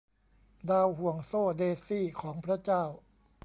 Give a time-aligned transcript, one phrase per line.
[0.69, 2.83] ดาวห่วงโซ่เดซี่ของพระเจ้า